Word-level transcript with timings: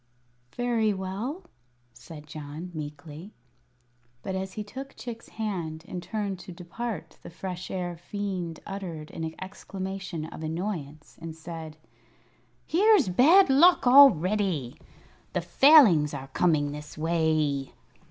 "Very 0.55 0.95
well," 0.95 1.43
said 1.93 2.25
John, 2.25 2.71
meekly. 2.73 3.35
But 4.23 4.33
as 4.33 4.53
he 4.53 4.63
took 4.63 4.95
Chick's 4.95 5.29
hand 5.29 5.85
and 5.87 6.01
turned 6.01 6.39
to 6.39 6.51
depart 6.51 7.19
the 7.21 7.29
Fresh 7.29 7.69
Air 7.69 7.95
Fiend 7.97 8.61
uttered 8.65 9.11
an 9.11 9.35
exclamation 9.39 10.25
of 10.25 10.41
annoyance, 10.41 11.19
and 11.21 11.35
said: 11.35 11.77
"Here's 12.65 13.09
bad 13.09 13.47
luck 13.51 13.85
already! 13.85 14.81
The 15.33 15.41
Failings 15.41 16.15
are 16.15 16.29
coming 16.29 16.71
this 16.71 16.97
way." 16.97 17.73